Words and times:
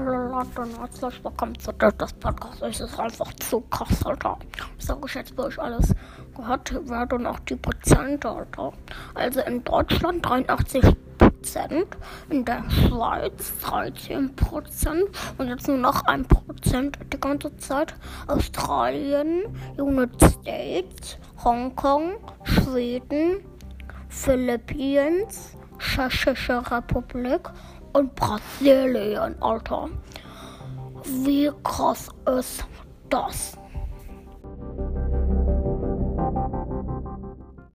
Und 0.00 0.78
herzlich 0.78 1.22
willkommen 1.22 1.58
zu 1.58 1.72
das 1.72 2.12
Podcast. 2.14 2.62
Es 2.62 2.80
ist 2.80 2.98
einfach 2.98 3.30
zu 3.34 3.60
krass, 3.60 4.06
Alter. 4.06 4.38
Ich 4.78 4.86
sage 4.86 5.02
euch 5.02 5.14
jetzt, 5.14 5.36
wo 5.36 5.46
ich 5.46 5.58
alles 5.60 5.94
gehört 6.34 6.72
werde 6.88 7.16
und 7.16 7.26
auch 7.26 7.38
die 7.40 7.56
Prozente, 7.56 8.30
Alter. 8.30 8.72
Also 9.14 9.40
in 9.40 9.62
Deutschland 9.62 10.24
83 10.24 10.96
Prozent, 11.18 11.98
in 12.30 12.46
der 12.46 12.64
Schweiz 12.70 13.52
13 13.60 14.34
Prozent 14.36 15.04
und 15.36 15.48
jetzt 15.48 15.68
nur 15.68 15.76
noch 15.76 16.02
1 16.06 16.28
Prozent 16.28 16.98
die 17.12 17.20
ganze 17.20 17.54
Zeit. 17.58 17.94
Australien, 18.26 19.54
United 19.76 20.22
States, 20.40 21.18
Hongkong, 21.44 22.12
Schweden, 22.44 23.44
Philippinen, 24.08 25.26
Tschechische 25.78 26.62
Republik 26.70 27.50
und 27.92 28.14
Brasilien, 28.14 29.40
Alter. 29.40 29.88
Wie 31.04 31.50
krass 31.64 32.08
ist 32.38 32.64
das? 33.08 33.56